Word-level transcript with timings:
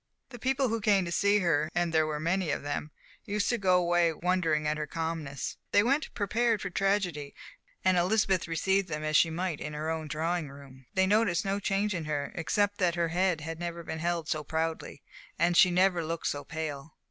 The 0.29 0.39
people 0.39 0.69
who 0.69 0.81
came 0.81 1.05
to 1.05 1.11
see 1.11 1.37
her, 1.41 1.69
and 1.75 1.93
there 1.93 2.07
were 2.07 2.19
many 2.19 2.49
of 2.49 2.63
them, 2.63 2.89
used 3.23 3.49
to 3.49 3.59
go 3.59 3.77
away 3.77 4.11
wondering 4.11 4.67
at 4.67 4.77
her 4.79 4.87
calmness. 4.87 5.57
They 5.71 5.83
went 5.83 6.11
prepared 6.15 6.59
for 6.63 6.71
tragedy, 6.71 7.35
and 7.85 7.97
Elizabeth 7.97 8.47
received 8.47 8.87
them 8.89 9.03
as 9.03 9.15
she 9.15 9.29
might 9.29 9.61
in 9.61 9.73
her 9.73 9.91
own 9.91 10.07
drawing 10.07 10.49
room. 10.49 10.87
They 10.95 11.05
noticed 11.05 11.45
no 11.45 11.59
change 11.59 11.93
in 11.93 12.05
her, 12.05 12.31
except 12.33 12.79
that 12.79 12.95
her 12.95 13.09
head 13.09 13.41
had 13.41 13.59
never 13.59 13.83
been 13.83 13.99
held 13.99 14.27
so 14.27 14.43
proudly, 14.43 15.03
and 15.37 15.55
she 15.55 15.69
had 15.69 15.75
never 15.75 16.03
looked 16.03 16.25
so 16.25 16.43
pale. 16.43 16.95